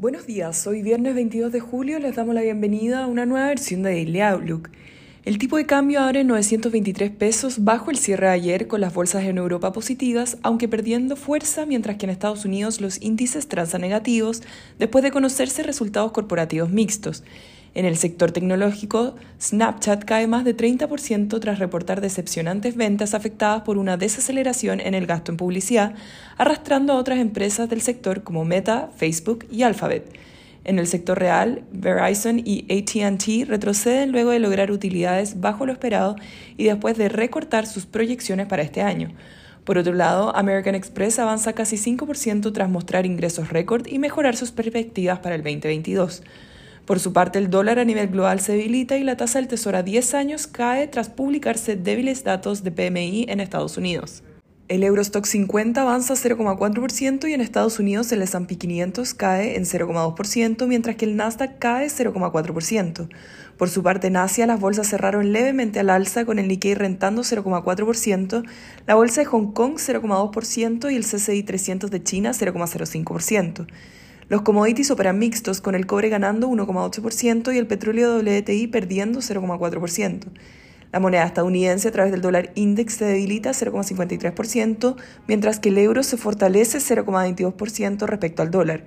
[0.00, 3.82] Buenos días, hoy viernes 22 de julio les damos la bienvenida a una nueva versión
[3.82, 4.70] de Daily Outlook.
[5.24, 8.94] El tipo de cambio abre en 923 pesos bajo el cierre de ayer con las
[8.94, 13.80] bolsas en Europa positivas, aunque perdiendo fuerza mientras que en Estados Unidos los índices transan
[13.80, 14.44] negativos
[14.78, 17.24] después de conocerse resultados corporativos mixtos.
[17.74, 23.78] En el sector tecnológico, Snapchat cae más de 30% tras reportar decepcionantes ventas afectadas por
[23.78, 25.94] una desaceleración en el gasto en publicidad,
[26.38, 30.18] arrastrando a otras empresas del sector como Meta, Facebook y Alphabet.
[30.64, 36.16] En el sector real, Verizon y ATT retroceden luego de lograr utilidades bajo lo esperado
[36.56, 39.12] y después de recortar sus proyecciones para este año.
[39.64, 44.50] Por otro lado, American Express avanza casi 5% tras mostrar ingresos récord y mejorar sus
[44.50, 46.22] perspectivas para el 2022.
[46.88, 49.76] Por su parte, el dólar a nivel global se debilita y la tasa del tesoro
[49.76, 54.22] a 10 años cae tras publicarse débiles datos de PMI en Estados Unidos.
[54.68, 60.66] El Eurostock 50 avanza 0,4% y en Estados Unidos el S&P 500 cae en 0,2%,
[60.66, 63.10] mientras que el Nasdaq cae 0,4%.
[63.58, 67.20] Por su parte, en Asia las bolsas cerraron levemente al alza con el Nikkei rentando
[67.20, 68.44] 0,4%,
[68.86, 73.66] la bolsa de Hong Kong 0,2% y el CCI 300 de China 0,05%.
[74.28, 80.26] Los commodities operan mixtos, con el cobre ganando 1,8% y el petróleo WTI perdiendo 0,4%.
[80.92, 86.02] La moneda estadounidense a través del dólar index se debilita 0,53%, mientras que el euro
[86.02, 88.84] se fortalece 0,22% respecto al dólar.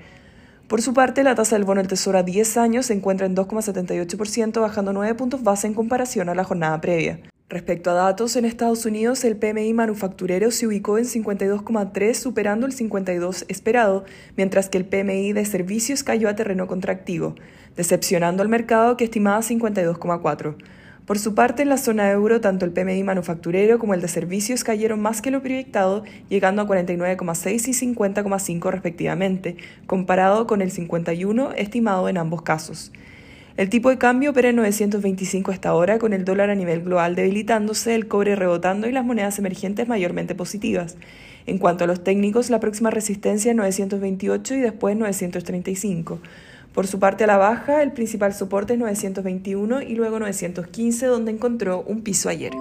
[0.67, 3.35] Por su parte, la tasa del bono del Tesoro a 10 años se encuentra en
[3.35, 7.19] 2,78%, bajando 9 puntos base en comparación a la jornada previa.
[7.51, 12.71] Respecto a datos, en Estados Unidos el PMI manufacturero se ubicó en 52,3 superando el
[12.71, 14.05] 52 esperado,
[14.37, 17.35] mientras que el PMI de servicios cayó a terreno contractivo,
[17.75, 20.55] decepcionando al mercado que estimaba 52,4.
[21.05, 24.63] Por su parte, en la zona euro, tanto el PMI manufacturero como el de servicios
[24.63, 29.57] cayeron más que lo proyectado, llegando a 49,6 y 50,5 respectivamente,
[29.87, 32.93] comparado con el 51 estimado en ambos casos.
[33.57, 37.15] El tipo de cambio opera en 925 hasta ahora, con el dólar a nivel global
[37.15, 40.95] debilitándose, el cobre rebotando y las monedas emergentes mayormente positivas.
[41.45, 46.19] En cuanto a los técnicos, la próxima resistencia es 928 y después 935.
[46.73, 51.31] Por su parte a la baja, el principal soporte es 921 y luego 915, donde
[51.31, 52.53] encontró un piso ayer.